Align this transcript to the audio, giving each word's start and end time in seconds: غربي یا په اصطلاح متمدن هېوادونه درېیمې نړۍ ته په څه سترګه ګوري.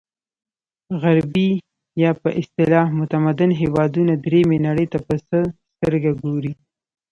غربي 1.01 1.49
یا 2.03 2.11
په 2.21 2.29
اصطلاح 2.41 2.87
متمدن 2.99 3.51
هېوادونه 3.61 4.13
درېیمې 4.25 4.57
نړۍ 4.67 4.85
ته 4.93 4.99
په 5.07 5.15
څه 5.27 5.37
سترګه 5.73 6.11
ګوري. 6.21 6.53